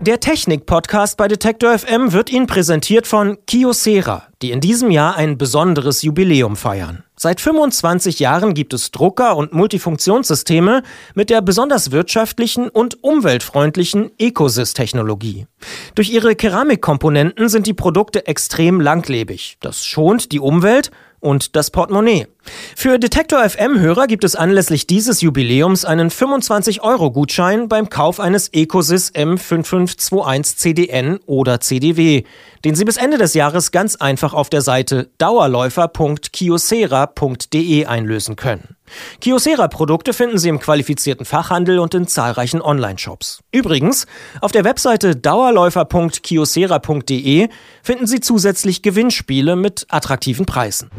[0.00, 5.38] Der Technik-Podcast bei Detektor FM wird Ihnen präsentiert von Kyocera, die in diesem Jahr ein
[5.38, 7.04] besonderes Jubiläum feiern.
[7.16, 10.82] Seit 25 Jahren gibt es Drucker und Multifunktionssysteme
[11.14, 15.46] mit der besonders wirtschaftlichen und umweltfreundlichen Ecosys-Technologie.
[15.94, 19.58] Durch ihre Keramikkomponenten sind die Produkte extrem langlebig.
[19.60, 20.90] Das schont die Umwelt
[21.22, 22.26] und das Portemonnaie.
[22.74, 30.56] Für Detektor FM-Hörer gibt es anlässlich dieses Jubiläums einen 25-Euro-Gutschein beim Kauf eines Ecosys M5521
[30.56, 32.24] CDN oder CDW,
[32.64, 38.76] den Sie bis Ende des Jahres ganz einfach auf der Seite dauerläufer.kiosera.de einlösen können.
[39.20, 43.40] Kiosera-Produkte finden Sie im qualifizierten Fachhandel und in zahlreichen Online-Shops.
[43.50, 44.06] Übrigens,
[44.40, 47.48] auf der Webseite dauerläufer.kiosera.de
[47.82, 50.90] finden Sie zusätzlich Gewinnspiele mit attraktiven Preisen.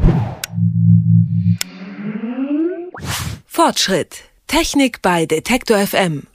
[3.46, 4.24] Fortschritt.
[4.48, 6.28] Technik bei Detektor FM.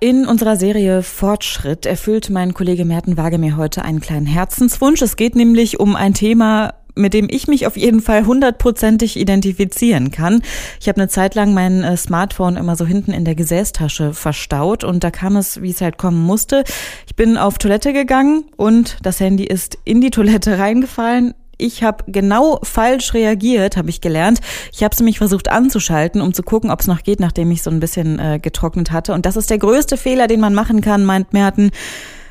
[0.00, 5.00] In unserer Serie Fortschritt erfüllt mein Kollege Merten Waage mir heute einen kleinen Herzenswunsch.
[5.00, 10.10] Es geht nämlich um ein Thema, mit dem ich mich auf jeden Fall hundertprozentig identifizieren
[10.10, 10.42] kann.
[10.80, 14.84] Ich habe eine Zeit lang mein äh, Smartphone immer so hinten in der Gesäßtasche verstaut
[14.84, 16.64] und da kam es, wie es halt kommen musste.
[17.06, 21.34] Ich bin auf Toilette gegangen und das Handy ist in die Toilette reingefallen.
[21.58, 24.40] Ich habe genau falsch reagiert, habe ich gelernt.
[24.72, 27.62] Ich habe es nämlich versucht anzuschalten, um zu gucken, ob es noch geht, nachdem ich
[27.62, 29.12] so ein bisschen äh, getrocknet hatte.
[29.12, 31.70] Und das ist der größte Fehler, den man machen kann, meint Merten.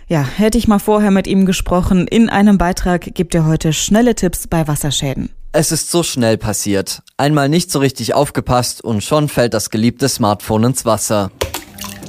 [0.08, 2.08] Ja, hätte ich mal vorher mit ihm gesprochen.
[2.08, 5.30] In einem Beitrag gibt er heute schnelle Tipps bei Wasserschäden.
[5.54, 7.04] Es ist so schnell passiert.
[7.16, 11.32] Einmal nicht so richtig aufgepasst und schon fällt das geliebte Smartphone ins Wasser.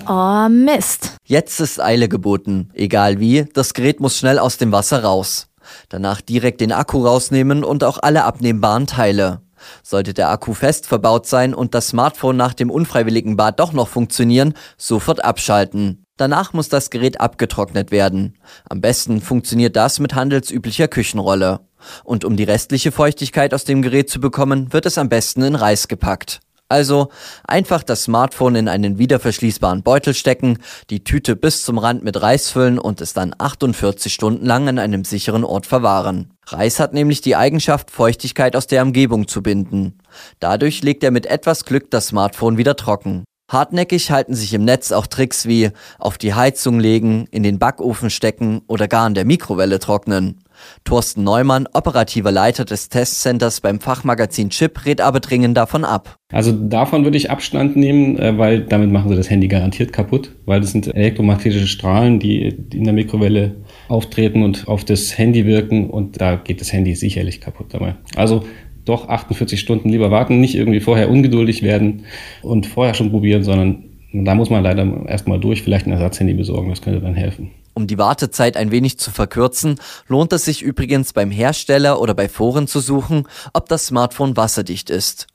[0.09, 1.17] Oh Mist.
[1.25, 2.71] Jetzt ist Eile geboten.
[2.75, 5.49] Egal wie, das Gerät muss schnell aus dem Wasser raus.
[5.89, 9.41] Danach direkt den Akku rausnehmen und auch alle abnehmbaren Teile.
[9.83, 13.89] Sollte der Akku fest verbaut sein und das Smartphone nach dem unfreiwilligen Bad doch noch
[13.89, 16.05] funktionieren, sofort abschalten.
[16.17, 18.37] Danach muss das Gerät abgetrocknet werden.
[18.69, 21.61] Am besten funktioniert das mit handelsüblicher Küchenrolle.
[22.05, 25.55] Und um die restliche Feuchtigkeit aus dem Gerät zu bekommen, wird es am besten in
[25.55, 26.41] Reis gepackt.
[26.69, 27.09] Also
[27.47, 30.59] einfach das Smartphone in einen wiederverschließbaren Beutel stecken,
[30.91, 34.79] die Tüte bis zum Rand mit Reis füllen und es dann 48 Stunden lang an
[34.79, 36.33] einem sicheren Ort verwahren.
[36.47, 39.99] Reis hat nämlich die Eigenschaft, Feuchtigkeit aus der Umgebung zu binden.
[40.41, 43.25] Dadurch legt er mit etwas Glück das Smartphone wieder trocken.
[43.49, 48.09] Hartnäckig halten sich im Netz auch Tricks wie auf die Heizung legen, in den Backofen
[48.09, 50.41] stecken oder gar in der Mikrowelle trocknen.
[50.85, 56.17] Thorsten Neumann, operativer Leiter des Testcenters beim Fachmagazin Chip, rät aber dringend davon ab.
[56.33, 60.35] Also davon würde ich Abstand nehmen, äh, weil damit machen sie das Handy garantiert kaputt,
[60.47, 63.57] weil das sind elektromagnetische Strahlen, die in der Mikrowelle
[63.89, 67.97] auftreten und auf das Handy wirken und da geht das Handy sicherlich kaputt dabei.
[68.17, 68.45] Also
[68.85, 72.05] doch 48 Stunden lieber warten, nicht irgendwie vorher ungeduldig werden
[72.43, 76.71] und vorher schon probieren, sondern da muss man leider erstmal durch, vielleicht ein Ersatzhandy besorgen,
[76.71, 77.51] das könnte dann helfen.
[77.75, 82.29] Um die Wartezeit ein wenig zu verkürzen, lohnt es sich übrigens beim Hersteller oder bei
[82.29, 85.27] Foren zu suchen, ob das Smartphone wasserdicht ist.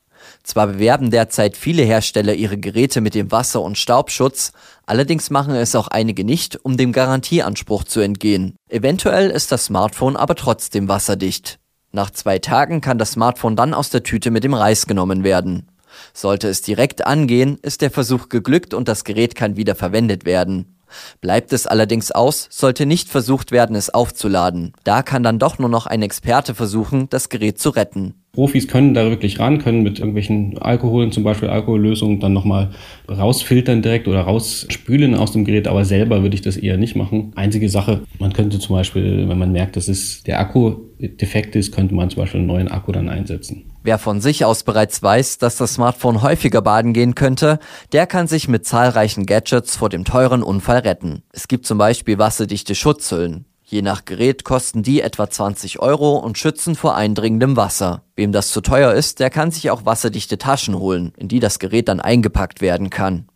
[0.42, 4.52] Zwar bewerben derzeit viele Hersteller ihre Geräte mit dem Wasser- und Staubschutz,
[4.86, 8.56] allerdings machen es auch einige nicht, um dem Garantieanspruch zu entgehen.
[8.68, 11.59] Eventuell ist das Smartphone aber trotzdem wasserdicht.
[11.92, 15.66] Nach zwei Tagen kann das Smartphone dann aus der Tüte mit dem Reis genommen werden.
[16.14, 20.76] Sollte es direkt angehen, ist der Versuch geglückt und das Gerät kann wieder verwendet werden.
[21.20, 24.72] Bleibt es allerdings aus, sollte nicht versucht werden, es aufzuladen.
[24.84, 28.14] Da kann dann doch nur noch ein Experte versuchen, das Gerät zu retten.
[28.32, 32.70] Profis können da wirklich ran, können mit irgendwelchen Alkoholen, zum Beispiel Alkohollösungen, dann nochmal
[33.08, 37.32] rausfiltern direkt oder rausspülen aus dem Gerät, aber selber würde ich das eher nicht machen.
[37.34, 41.72] Einzige Sache, man könnte zum Beispiel, wenn man merkt, dass es der Akku defekt ist,
[41.72, 43.64] könnte man zum Beispiel einen neuen Akku dann einsetzen.
[43.82, 47.58] Wer von sich aus bereits weiß, dass das Smartphone häufiger baden gehen könnte,
[47.92, 51.22] der kann sich mit zahlreichen Gadgets vor dem teuren Unfall retten.
[51.32, 53.46] Es gibt zum Beispiel wasserdichte Schutzhüllen.
[53.70, 58.02] Je nach Gerät kosten die etwa 20 Euro und schützen vor eindringendem Wasser.
[58.16, 61.60] Wem das zu teuer ist, der kann sich auch wasserdichte Taschen holen, in die das
[61.60, 63.28] Gerät dann eingepackt werden kann.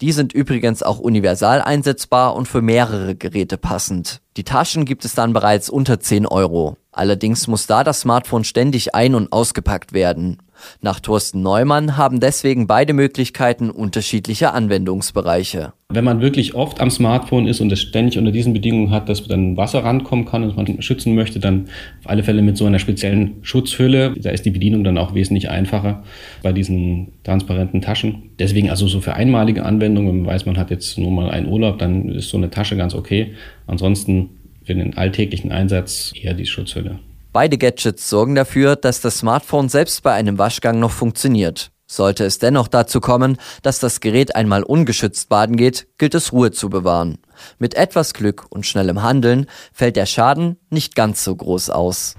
[0.00, 4.20] Die sind übrigens auch universal einsetzbar und für mehrere Geräte passend.
[4.36, 6.76] Die Taschen gibt es dann bereits unter 10 Euro.
[6.92, 10.38] Allerdings muss da das Smartphone ständig ein- und ausgepackt werden.
[10.80, 15.72] Nach Thorsten Neumann haben deswegen beide Möglichkeiten unterschiedliche Anwendungsbereiche.
[15.88, 19.26] Wenn man wirklich oft am Smartphone ist und es ständig unter diesen Bedingungen hat, dass
[19.26, 21.68] dann Wasser rankommen kann und man schützen möchte, dann
[22.00, 24.14] auf alle Fälle mit so einer speziellen Schutzhülle.
[24.16, 26.04] Da ist die Bedienung dann auch wesentlich einfacher
[26.42, 28.30] bei diesen transparenten Taschen.
[28.38, 31.48] Deswegen also so für einmalige Anwendungen, wenn man weiß, man hat jetzt nur mal einen
[31.48, 33.34] Urlaub, dann ist so eine Tasche ganz okay.
[33.70, 34.30] Ansonsten
[34.64, 36.98] für den alltäglichen Einsatz eher die Schutzhülle.
[37.32, 41.70] Beide Gadgets sorgen dafür, dass das Smartphone selbst bei einem Waschgang noch funktioniert.
[41.86, 46.50] Sollte es dennoch dazu kommen, dass das Gerät einmal ungeschützt baden geht, gilt es Ruhe
[46.50, 47.18] zu bewahren.
[47.58, 52.16] Mit etwas Glück und schnellem Handeln fällt der Schaden nicht ganz so groß aus.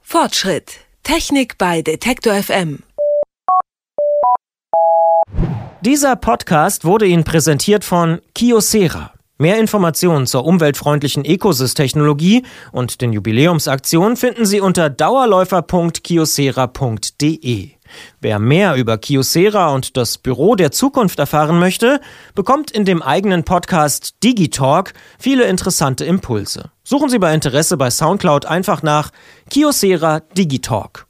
[0.00, 0.72] Fortschritt.
[1.02, 2.82] Technik bei Detektor FM.
[5.82, 9.12] Dieser Podcast wurde Ihnen präsentiert von Kiosera.
[9.40, 12.42] Mehr Informationen zur umweltfreundlichen Ecosys-Technologie
[12.72, 17.70] und den Jubiläumsaktionen finden Sie unter dauerläufer.kiosera.de.
[18.20, 22.00] Wer mehr über Kiosera und das Büro der Zukunft erfahren möchte,
[22.34, 26.72] bekommt in dem eigenen Podcast Digitalk viele interessante Impulse.
[26.82, 29.12] Suchen Sie bei Interesse bei Soundcloud einfach nach
[29.50, 31.07] Kiosera Digitalk.